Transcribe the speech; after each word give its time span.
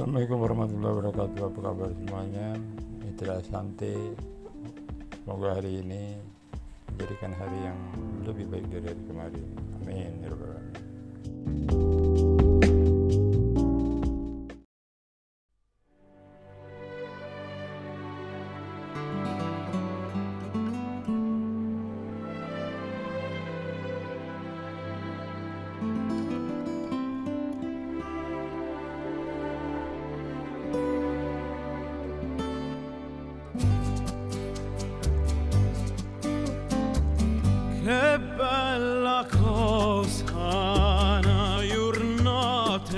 Assalamualaikum 0.00 0.40
warahmatullahi 0.40 0.94
wabarakatuh. 0.96 1.40
Apa 1.44 1.60
kabar 1.60 1.90
semuanya? 1.92 2.48
Mitra 3.04 3.36
Santai 3.44 4.16
Semoga 5.12 5.60
hari 5.60 5.84
ini 5.84 6.16
Menjadikan 6.88 7.36
hari 7.36 7.58
yang 7.68 7.76
lebih 8.24 8.48
baik 8.48 8.64
dari 8.72 8.96
hari 8.96 9.02
kemarin. 9.04 9.46
Amin. 9.84 10.12
Ya 10.24 10.32
Rabbal 10.32 10.56
Alamin. 10.56 11.89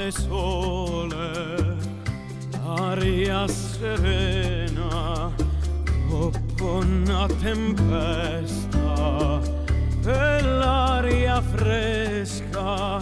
Giornata 0.02 0.10
sole, 0.10 1.76
aria 2.66 3.46
serena 3.46 5.30
dopo 6.08 6.64
una 6.64 7.28
tempesta, 7.40 9.40
e 10.04 10.42
l'aria 10.42 11.40
fresca 11.40 12.98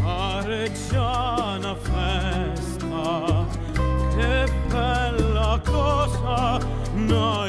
pare 0.00 0.72
già 0.88 1.56
una 1.58 1.74
festa. 1.74 3.44
Che 4.16 4.50
bella 4.68 5.60
cosa 5.64 6.58
una 6.94 7.46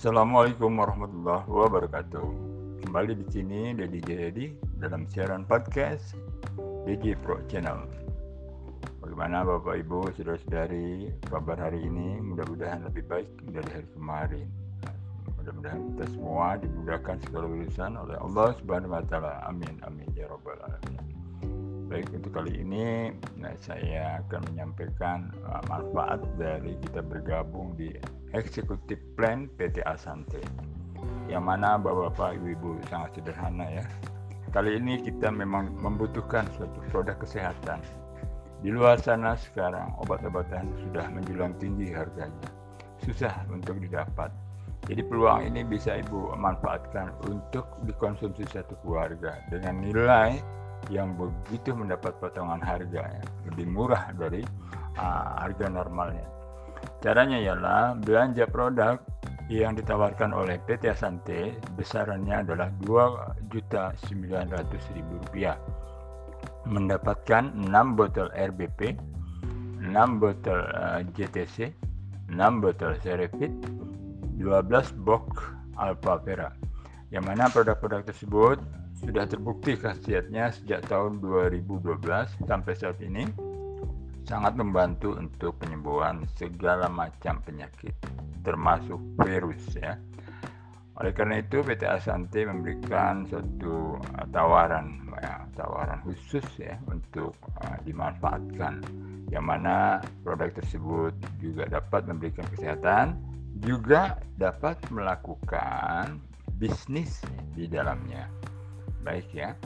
Assalamualaikum 0.00 0.80
warahmatullahi 0.80 1.44
wabarakatuh. 1.44 2.24
Kembali 2.80 3.20
di 3.20 3.26
sini 3.28 3.76
Dedi 3.76 4.00
Jayadi 4.00 4.46
dalam 4.80 5.04
siaran 5.04 5.44
podcast 5.44 6.16
DJ 6.88 7.20
Pro 7.20 7.36
Channel. 7.52 7.84
Bagaimana 9.04 9.44
Bapak 9.44 9.76
Ibu, 9.84 10.08
saudara-saudari, 10.16 11.12
kabar 11.28 11.60
hari 11.60 11.84
ini 11.84 12.16
mudah-mudahan 12.16 12.88
lebih 12.88 13.12
baik 13.12 13.28
dari 13.52 13.68
hari 13.68 13.88
kemarin. 13.92 14.48
Mudah-mudahan 15.36 15.92
kita 15.92 16.04
semua 16.16 16.56
dimudahkan 16.56 17.16
segala 17.28 17.46
urusan 17.60 17.92
oleh 18.00 18.16
Allah 18.24 18.56
Subhanahu 18.56 18.96
wa 18.96 19.04
taala. 19.04 19.44
Amin 19.44 19.84
amin 19.84 20.08
ya 20.16 20.32
rabbal 20.32 20.64
alamin. 20.64 21.04
Baik 21.92 22.08
untuk 22.16 22.40
kali 22.40 22.56
ini 22.56 23.12
nah, 23.36 23.52
saya 23.60 24.24
akan 24.24 24.48
menyampaikan 24.48 25.28
uh, 25.44 25.60
manfaat 25.68 26.24
dari 26.40 26.72
kita 26.88 27.04
bergabung 27.04 27.76
di 27.76 27.92
Executive 28.30 29.02
Plan 29.18 29.50
PT 29.58 29.82
Asante. 29.82 30.38
Yang 31.26 31.42
mana 31.42 31.78
Bapak-bapak, 31.78 32.38
Ibu-ibu 32.38 32.78
sangat 32.86 33.18
sederhana 33.18 33.66
ya. 33.66 33.84
Kali 34.50 34.78
ini 34.78 34.98
kita 35.02 35.30
memang 35.30 35.70
membutuhkan 35.78 36.46
suatu 36.58 36.78
produk 36.90 37.14
kesehatan. 37.22 37.78
Di 38.60 38.68
luar 38.68 38.98
sana 39.00 39.38
sekarang 39.38 39.94
obat-obatan 40.02 40.68
sudah 40.84 41.06
menjulang 41.10 41.54
tinggi 41.62 41.94
harganya. 41.94 42.50
Susah 43.02 43.46
untuk 43.48 43.78
didapat. 43.80 44.28
Jadi 44.90 45.06
peluang 45.06 45.46
ini 45.46 45.62
bisa 45.62 45.96
Ibu 46.02 46.34
manfaatkan 46.34 47.14
untuk 47.30 47.78
dikonsumsi 47.86 48.42
satu 48.50 48.74
keluarga 48.82 49.38
dengan 49.48 49.80
nilai 49.80 50.40
yang 50.88 51.14
begitu 51.14 51.76
mendapat 51.76 52.16
potongan 52.18 52.58
harga 52.64 53.04
ya, 53.04 53.24
lebih 53.52 53.68
murah 53.68 54.10
dari 54.16 54.40
uh, 54.96 55.36
harga 55.44 55.68
normalnya. 55.68 56.39
Caranya 57.00 57.40
ialah 57.40 57.96
belanja 57.96 58.44
produk 58.44 59.00
yang 59.50 59.74
ditawarkan 59.74 60.30
oleh 60.36 60.60
PT 60.62 60.86
Asante 60.92 61.56
besarannya 61.74 62.46
adalah 62.46 62.70
Rp2.900.000 62.86 65.58
mendapatkan 66.70 67.50
6 67.56 67.98
botol 67.98 68.30
RBP 68.30 68.94
6 69.80 70.22
botol 70.22 70.60
uh, 70.76 71.00
GTC 71.16 71.72
6 72.30 72.62
botol 72.62 72.94
Cerevit 73.02 73.50
12 74.38 74.94
box 75.02 75.26
Alpha 75.80 76.20
Vera 76.22 76.54
yang 77.10 77.26
mana 77.26 77.50
produk-produk 77.50 78.06
tersebut 78.06 78.62
sudah 79.00 79.24
terbukti 79.24 79.74
khasiatnya 79.74 80.52
sejak 80.52 80.84
tahun 80.86 81.18
2012 81.24 82.04
sampai 82.44 82.72
saat 82.76 83.00
ini 83.00 83.24
sangat 84.30 84.54
membantu 84.54 85.18
untuk 85.18 85.58
penyembuhan 85.58 86.22
segala 86.38 86.86
macam 86.86 87.42
penyakit 87.42 87.98
termasuk 88.46 89.02
virus 89.18 89.74
ya. 89.74 89.98
Oleh 91.02 91.10
karena 91.10 91.42
itu 91.42 91.64
PT 91.66 91.82
Asante 91.82 92.46
memberikan 92.46 93.26
suatu 93.26 93.98
uh, 93.98 94.26
tawaran 94.30 95.10
ya, 95.18 95.42
tawaran 95.58 95.98
khusus 96.06 96.44
ya 96.62 96.78
untuk 96.86 97.34
uh, 97.58 97.78
dimanfaatkan 97.82 98.84
yang 99.34 99.48
mana 99.48 99.98
produk 100.22 100.52
tersebut 100.54 101.10
juga 101.42 101.66
dapat 101.66 102.06
memberikan 102.06 102.46
kesehatan 102.54 103.18
juga 103.64 104.20
dapat 104.38 104.78
melakukan 104.94 106.22
bisnis 106.60 107.18
di 107.56 107.66
dalamnya. 107.66 108.30
Baik 109.02 109.26
ya. 109.34 109.56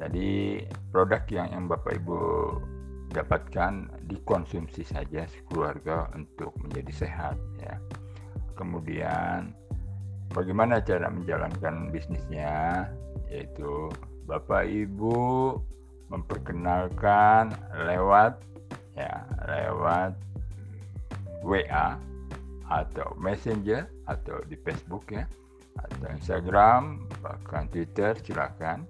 Tadi 0.00 0.62
produk 0.90 1.22
yang 1.28 1.48
yang 1.52 1.64
Bapak 1.68 2.00
Ibu 2.00 2.20
dapatkan 3.12 4.04
dikonsumsi 4.04 4.84
saja 4.84 5.24
keluarga 5.48 6.08
untuk 6.12 6.52
menjadi 6.60 6.92
sehat 7.06 7.36
ya. 7.60 7.80
Kemudian 8.54 9.54
bagaimana 10.32 10.82
cara 10.82 11.08
menjalankan 11.08 11.88
bisnisnya 11.88 12.88
yaitu 13.32 13.88
Bapak 14.28 14.68
Ibu 14.68 15.56
memperkenalkan 16.12 17.52
lewat 17.88 18.40
ya 18.96 19.24
lewat 19.48 20.12
WA 21.44 21.96
atau 22.68 23.08
Messenger 23.16 23.88
atau 24.04 24.36
di 24.48 24.56
Facebook 24.60 25.08
ya 25.08 25.24
atau 25.78 26.08
Instagram 26.10 27.06
bahkan 27.22 27.70
Twitter 27.70 28.18
silakan 28.20 28.84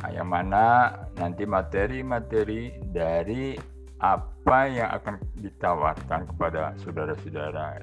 Nah, 0.00 0.10
yang 0.10 0.28
mana 0.28 0.90
nanti 1.18 1.46
materi-materi 1.46 2.82
dari 2.90 3.54
apa 4.02 4.58
yang 4.68 4.90
akan 4.90 5.16
ditawarkan 5.38 6.28
kepada 6.34 6.74
saudara-saudara 6.82 7.80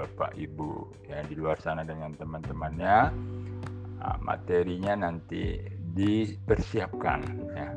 Bapak 0.00 0.32
Ibu 0.34 0.88
yang 1.12 1.28
di 1.28 1.34
luar 1.36 1.60
sana 1.60 1.84
dengan 1.84 2.16
teman-temannya. 2.16 2.98
Nah, 4.00 4.16
materinya 4.24 4.96
nanti 4.96 5.60
dipersiapkan 5.92 7.20
ya, 7.52 7.68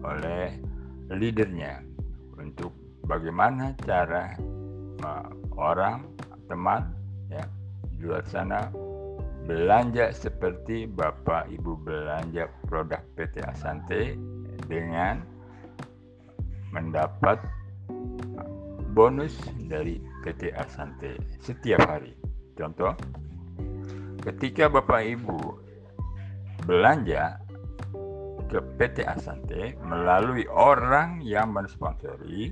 oleh 0.00 0.56
leadernya 1.12 1.84
untuk 2.40 2.72
bagaimana 3.04 3.76
cara 3.84 4.32
uh, 5.04 5.28
orang 5.54 6.08
teman 6.48 6.90
ya 7.28 7.44
di 7.92 8.06
luar 8.06 8.24
sana 8.26 8.70
belanja 9.46 10.10
seperti 10.10 10.90
Bapak 10.90 11.46
Ibu 11.46 11.78
belanja 11.86 12.50
produk 12.66 12.98
PT 13.14 13.46
Asante 13.46 14.18
dengan 14.66 15.22
mendapat 16.74 17.38
bonus 18.90 19.38
dari 19.70 20.02
PT 20.26 20.50
Asante 20.50 21.14
setiap 21.38 21.86
hari. 21.86 22.18
Contoh, 22.58 22.98
ketika 24.26 24.66
Bapak 24.66 25.06
Ibu 25.06 25.38
belanja 26.66 27.38
ke 28.50 28.58
PT 28.82 29.06
Asante 29.06 29.78
melalui 29.86 30.42
orang 30.50 31.22
yang 31.22 31.54
mensponsori, 31.54 32.50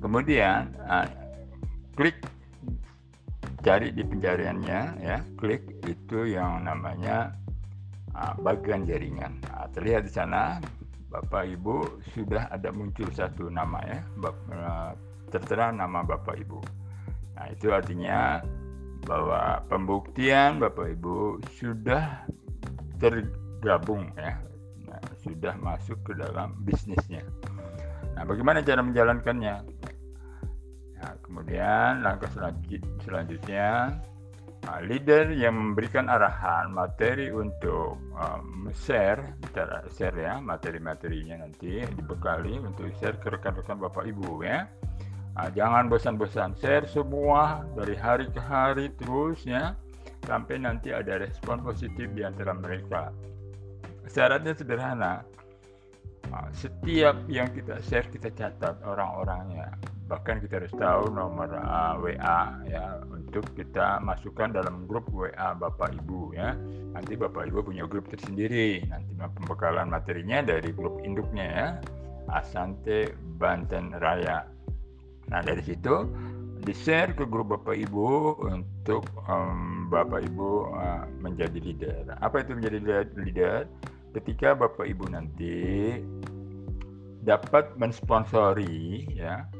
Kemudian 0.00 0.72
uh, 0.88 1.04
klik 1.92 2.16
cari 3.60 3.92
di 3.92 4.00
pencariannya 4.00 4.80
ya, 5.04 5.20
klik 5.36 5.68
itu 5.84 6.32
yang 6.32 6.64
namanya 6.64 7.36
uh, 8.16 8.32
bagian 8.40 8.88
jaringan. 8.88 9.36
Nah, 9.44 9.68
terlihat 9.76 10.08
di 10.08 10.12
sana 10.16 10.56
Bapak 11.12 11.52
Ibu 11.52 12.00
sudah 12.16 12.48
ada 12.48 12.72
muncul 12.72 13.12
satu 13.12 13.52
nama 13.52 13.84
ya, 13.84 14.00
uh, 14.24 14.96
tertera 15.28 15.68
nama 15.68 16.00
Bapak 16.00 16.40
Ibu. 16.40 16.58
Nah, 17.36 17.46
itu 17.52 17.68
artinya 17.68 18.40
bahwa 19.04 19.60
pembuktian 19.68 20.60
Bapak 20.60 20.96
Ibu 20.96 21.44
sudah 21.60 22.24
tergabung 23.00 24.12
ya. 24.14 24.36
Nah, 24.86 25.00
sudah 25.24 25.56
masuk 25.56 25.98
ke 26.04 26.12
dalam 26.14 26.54
bisnisnya. 26.62 27.24
Nah 28.14 28.28
bagaimana 28.28 28.60
cara 28.60 28.84
menjalankannya? 28.84 29.56
Nah, 31.00 31.14
kemudian 31.24 32.04
langkah 32.04 32.28
selanjut, 32.36 32.84
selanjutnya 33.00 33.96
nah, 34.68 34.80
leader 34.84 35.32
yang 35.32 35.56
memberikan 35.56 36.12
arahan 36.12 36.68
materi 36.68 37.32
untuk 37.32 37.96
um, 38.12 38.68
share 38.76 39.40
cara 39.56 39.80
share 39.88 40.12
ya 40.20 40.36
materi-materinya 40.36 41.40
nanti 41.40 41.80
dibekali 41.96 42.60
untuk 42.60 42.92
share 43.00 43.16
ke 43.16 43.32
rekan-rekan 43.32 43.80
bapak 43.80 44.12
ibu 44.12 44.44
ya. 44.44 44.68
Nah, 45.40 45.48
jangan 45.56 45.88
bosan-bosan 45.88 46.60
share 46.60 46.84
semua 46.84 47.64
dari 47.72 47.96
hari 47.96 48.28
ke 48.28 48.42
hari 48.42 48.92
terus 49.00 49.40
ya 49.48 49.72
sampai 50.24 50.60
nanti 50.60 50.92
ada 50.92 51.20
respon 51.20 51.64
positif 51.64 52.10
di 52.12 52.22
antara 52.24 52.52
mereka. 52.52 53.12
Syaratnya 54.10 54.52
sederhana, 54.56 55.22
ah, 56.34 56.48
setiap 56.50 57.16
yang 57.30 57.48
kita 57.54 57.78
share 57.84 58.08
kita 58.10 58.32
catat 58.34 58.80
orang-orangnya. 58.82 59.70
Bahkan 60.10 60.42
kita 60.42 60.58
harus 60.58 60.74
tahu 60.74 61.14
nomor 61.14 61.54
uh, 61.54 61.62
ah, 61.62 61.94
WA 61.94 62.40
ya 62.66 62.98
untuk 63.06 63.46
kita 63.54 64.02
masukkan 64.02 64.50
dalam 64.50 64.90
grup 64.90 65.06
WA 65.14 65.54
Bapak 65.54 65.94
Ibu 65.94 66.34
ya. 66.34 66.58
Nanti 66.90 67.14
Bapak 67.14 67.46
Ibu 67.46 67.70
punya 67.70 67.86
grup 67.86 68.10
tersendiri. 68.10 68.82
Nanti 68.90 69.14
pembekalan 69.14 69.86
materinya 69.86 70.42
dari 70.42 70.74
grup 70.74 70.98
induknya 71.06 71.46
ya. 71.46 71.66
Asante 72.26 73.14
Banten 73.38 73.94
Raya. 74.02 74.42
Nah 75.30 75.40
dari 75.46 75.62
situ 75.62 76.10
di 76.70 76.74
share 76.86 77.18
ke 77.18 77.26
grup 77.26 77.50
bapak 77.50 77.82
ibu 77.82 78.38
untuk 78.46 79.02
um, 79.26 79.90
bapak 79.90 80.22
ibu 80.22 80.70
uh, 80.70 81.02
menjadi 81.18 81.58
leader. 81.58 82.06
Apa 82.22 82.46
itu 82.46 82.54
menjadi 82.54 82.78
leader? 83.18 83.66
Ketika 84.14 84.54
bapak 84.54 84.86
ibu 84.86 85.02
nanti 85.10 85.98
dapat 87.26 87.74
mensponsori 87.74 89.02
ya 89.10 89.50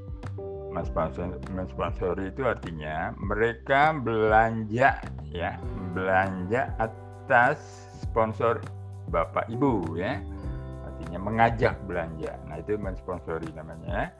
mensponsori, 0.70 1.34
mensponsori 1.50 2.30
itu 2.30 2.46
artinya 2.46 3.10
mereka 3.18 3.90
belanja 3.90 5.02
ya 5.34 5.58
belanja 5.90 6.70
atas 6.78 7.58
sponsor 8.06 8.62
bapak 9.10 9.50
ibu 9.50 9.98
ya 9.98 10.22
artinya 10.86 11.18
mengajak 11.18 11.74
belanja 11.90 12.38
nah 12.46 12.62
itu 12.62 12.78
mensponsori 12.78 13.50
namanya 13.52 14.14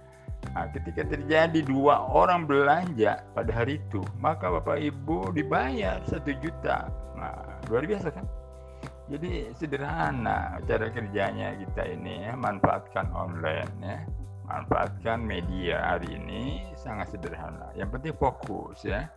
Nah, 0.51 0.67
ketika 0.75 1.07
terjadi 1.07 1.63
dua 1.63 2.11
orang 2.11 2.43
belanja 2.51 3.23
pada 3.39 3.51
hari 3.55 3.79
itu, 3.79 4.03
maka 4.19 4.51
Bapak 4.51 4.83
Ibu 4.83 5.31
dibayar 5.31 6.03
satu 6.11 6.35
juta. 6.43 6.91
Nah, 7.15 7.63
luar 7.71 7.87
biasa 7.87 8.11
kan? 8.11 8.27
Jadi 9.11 9.51
sederhana 9.59 10.59
cara 10.67 10.87
kerjanya 10.91 11.55
kita 11.59 11.83
ini 11.87 12.31
ya, 12.31 12.39
manfaatkan 12.39 13.11
online 13.11 13.75
ya, 13.83 13.99
manfaatkan 14.47 15.19
media 15.23 15.83
hari 15.83 16.19
ini 16.19 16.71
sangat 16.79 17.15
sederhana. 17.15 17.71
Yang 17.75 17.91
penting 17.99 18.15
fokus 18.19 18.83
ya, 18.87 19.11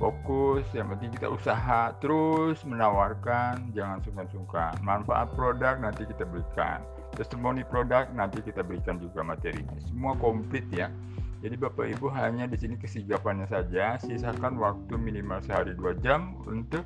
fokus. 0.00 0.64
Yang 0.72 0.96
penting 0.96 1.10
kita 1.20 1.28
usaha 1.28 1.92
terus 2.00 2.64
menawarkan, 2.64 3.76
jangan 3.76 4.00
sungkan-sungkan. 4.00 4.80
Manfaat 4.80 5.36
produk 5.36 5.76
nanti 5.76 6.08
kita 6.08 6.24
berikan 6.24 6.80
testimoni 7.14 7.66
produk 7.66 8.06
nanti 8.14 8.40
kita 8.40 8.62
berikan 8.62 8.96
juga 9.02 9.20
materinya. 9.26 9.76
Semua 9.82 10.14
komplit 10.18 10.66
ya. 10.70 10.90
Jadi 11.40 11.56
Bapak 11.56 11.88
Ibu 11.96 12.12
hanya 12.12 12.44
di 12.44 12.56
sini 12.60 12.76
kesigapannya 12.76 13.48
saja, 13.48 13.96
sisakan 13.96 14.60
waktu 14.60 14.92
minimal 15.00 15.40
sehari 15.40 15.72
dua 15.72 15.96
jam 16.04 16.36
untuk 16.44 16.84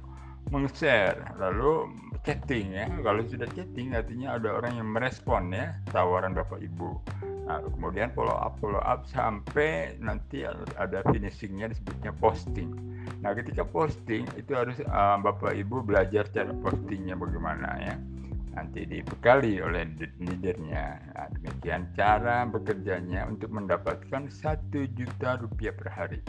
meng-share, 0.55 1.19
lalu 1.43 1.91
chatting 2.23 2.71
ya. 2.71 2.87
Kalau 3.03 3.27
sudah 3.27 3.51
chatting 3.51 3.99
artinya 3.99 4.39
ada 4.39 4.55
orang 4.55 4.79
yang 4.79 4.89
merespon 4.95 5.51
ya 5.51 5.75
tawaran 5.91 6.39
Bapak 6.39 6.63
Ibu. 6.63 6.91
Nah, 7.45 7.61
kemudian 7.61 8.09
follow 8.17 8.33
up 8.41 8.57
follow 8.57 8.81
up 8.81 9.05
sampai 9.05 10.01
nanti 10.01 10.49
ada 10.81 11.05
finishingnya 11.13 11.69
disebutnya 11.69 12.13
posting. 12.17 12.73
Nah, 13.21 13.37
ketika 13.37 13.69
posting 13.69 14.25
itu 14.41 14.57
harus 14.57 14.81
uh, 14.89 15.21
Bapak 15.21 15.53
Ibu 15.53 15.85
belajar 15.85 16.25
cara 16.33 16.53
postingnya 16.65 17.13
bagaimana 17.17 17.69
ya 17.85 17.95
nanti 18.55 18.87
dibekali 18.87 19.59
oleh 19.61 19.85
leadernya. 20.23 21.03
Nah, 21.13 21.27
demikian 21.37 21.91
cara 21.93 22.47
bekerjanya 22.47 23.27
untuk 23.27 23.51
mendapatkan 23.51 24.31
satu 24.31 24.87
juta 24.95 25.37
rupiah 25.43 25.75
per 25.75 25.91
hari. 25.91 26.21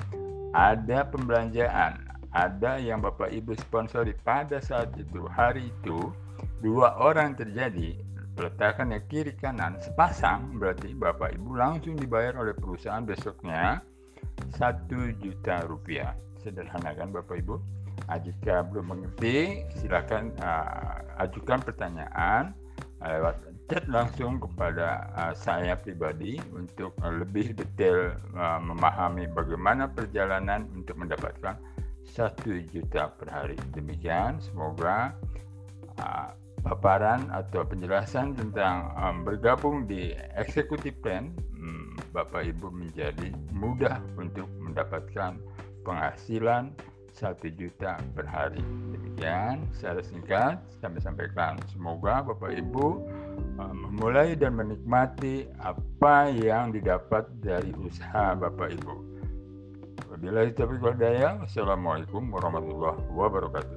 Ada 0.51 1.05
pembelanjaan, 1.13 2.01
ada 2.33 2.81
yang 2.81 3.05
Bapak 3.05 3.31
Ibu 3.31 3.55
sponsori 3.61 4.17
pada 4.25 4.59
saat 4.59 4.91
itu, 4.97 5.29
hari 5.29 5.69
itu, 5.69 6.11
dua 6.65 6.97
orang 6.97 7.37
terjadi, 7.37 7.95
letakkan 8.35 8.91
yang 8.91 9.03
kiri 9.07 9.33
kanan, 9.39 9.79
sepasang, 9.79 10.59
berarti 10.59 10.91
Bapak 10.91 11.35
Ibu 11.39 11.55
langsung 11.55 11.95
dibayar 11.95 12.35
oleh 12.35 12.51
perusahaan 12.51 13.03
besoknya 13.03 13.79
satu 14.59 15.15
juta 15.23 15.63
rupiah. 15.63 16.15
Sederhana 16.43 16.91
kan 16.93 17.15
Bapak 17.15 17.41
Ibu? 17.41 17.55
Nah, 18.05 18.19
jika 18.21 18.67
belum 18.67 18.91
mengerti, 18.91 19.63
silakan 19.79 20.35
uh, 20.43 21.23
ajukan 21.23 21.63
pertanyaan 21.63 22.51
lewat 23.01 23.37
chat 23.65 23.85
langsung 23.89 24.37
kepada 24.37 25.09
uh, 25.17 25.33
saya 25.33 25.73
pribadi 25.73 26.37
untuk 26.53 26.93
uh, 27.01 27.09
lebih 27.09 27.57
detail 27.57 28.13
uh, 28.37 28.61
memahami 28.61 29.25
bagaimana 29.31 29.89
perjalanan 29.89 30.69
untuk 30.73 30.97
mendapatkan 31.01 31.57
satu 32.05 32.61
juta 32.69 33.09
per 33.17 33.27
hari. 33.33 33.57
Demikian, 33.73 34.37
semoga 34.37 35.17
uh, 35.97 36.29
paparan 36.65 37.29
atau 37.29 37.61
penjelasan 37.61 38.33
tentang 38.33 38.89
um, 38.97 39.21
bergabung 39.21 39.85
di 39.85 40.17
executive 40.33 40.97
plan 41.05 41.29
um, 41.61 41.93
Bapak 42.09 42.49
Ibu 42.49 42.73
menjadi 42.73 43.29
mudah 43.53 44.01
untuk 44.17 44.49
mendapatkan 44.57 45.37
penghasilan 45.85 46.73
satu 47.13 47.47
juta 47.53 47.95
per 48.11 48.27
hari. 48.27 48.59
Demikian 48.91 49.63
secara 49.71 50.01
singkat 50.03 50.59
kami 50.83 50.99
sampaikan. 50.99 51.55
Semoga 51.71 52.25
Bapak 52.25 52.51
Ibu 52.57 52.87
uh, 53.61 53.73
memulai 53.73 54.33
dan 54.33 54.57
menikmati 54.57 55.45
apa 55.61 56.33
yang 56.33 56.73
didapat 56.73 57.29
dari 57.39 57.71
usaha 57.77 58.35
Bapak 58.35 58.73
Ibu. 58.81 58.95
Wabillahi 60.11 60.51
taufiq 60.57 60.81
wal. 60.81 60.99
Wassalamualaikum 61.45 62.31
warahmatullahi 62.33 62.99
wabarakatuh. 63.13 63.74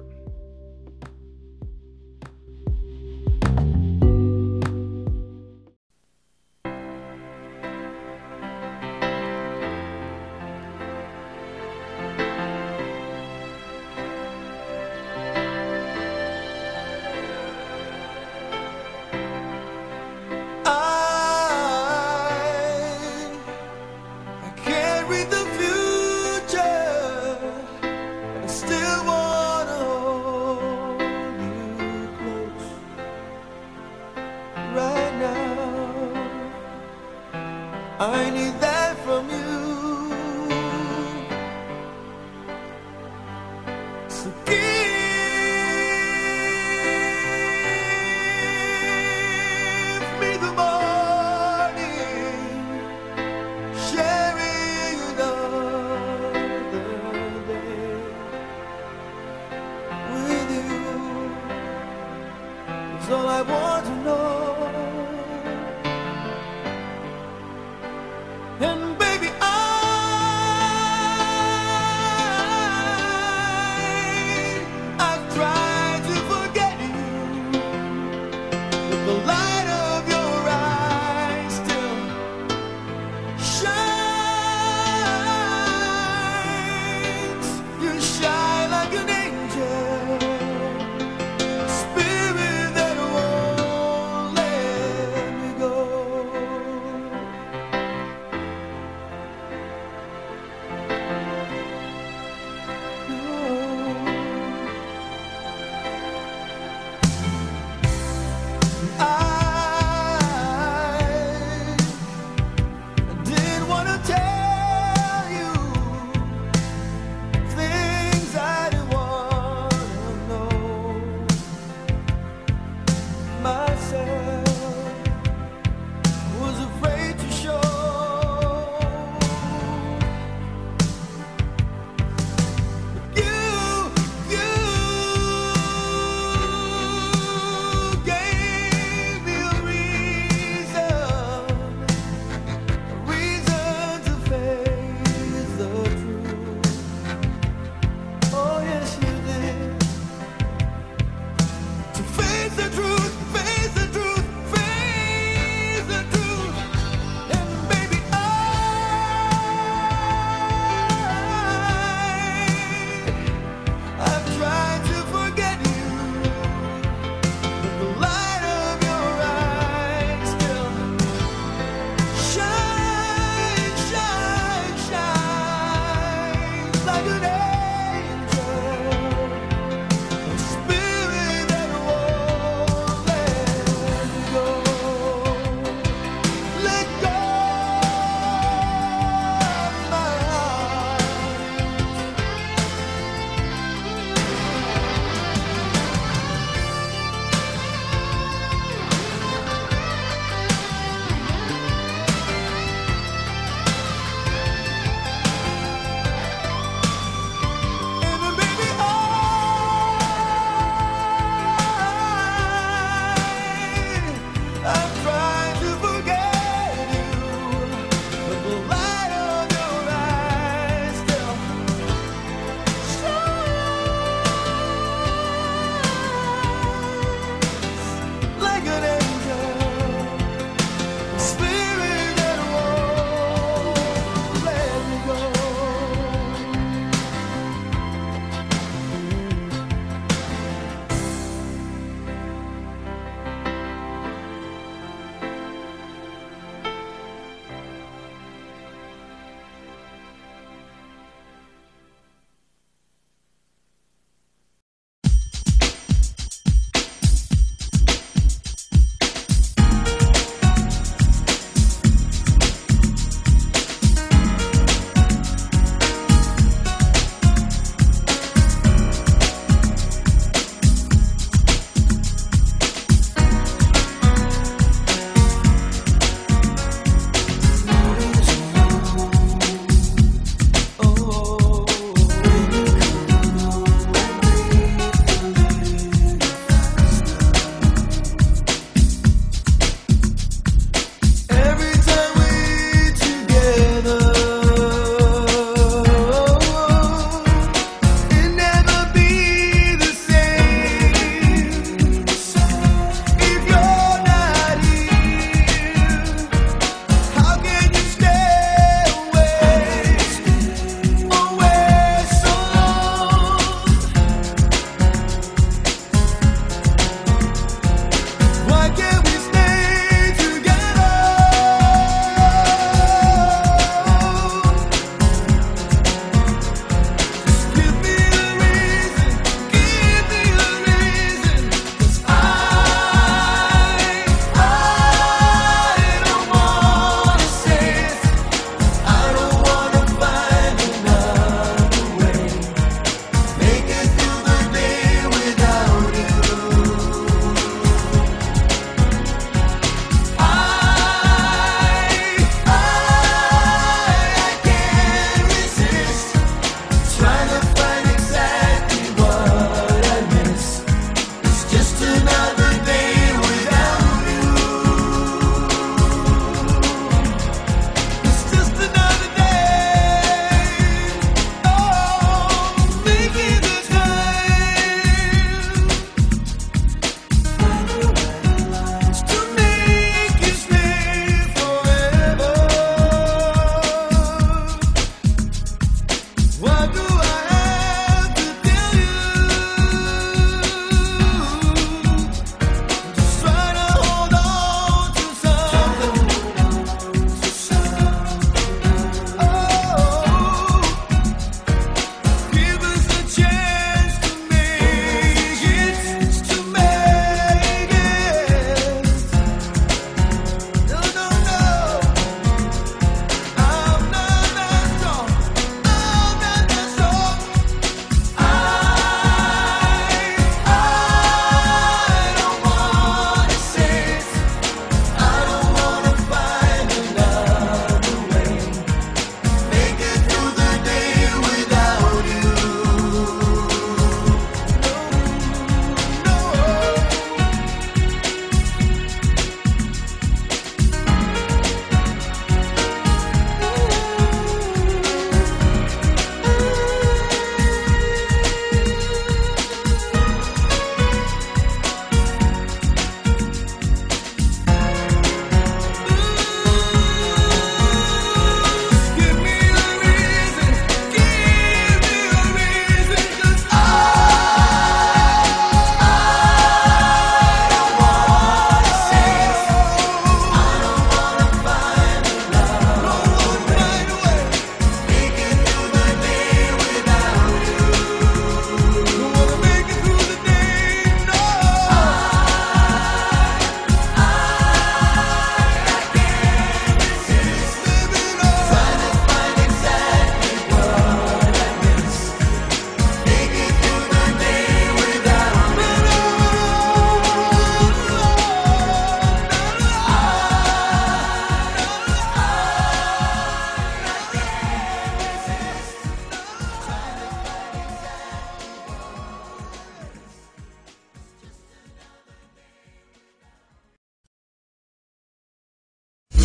I 37.99 38.29
need 38.29 38.57
that 38.61 38.97
from 38.99 39.29
you. 39.29 39.58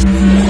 Yeah. 0.04 0.43